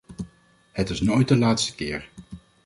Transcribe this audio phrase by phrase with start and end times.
[0.71, 2.09] Het is nooit de laatste keer.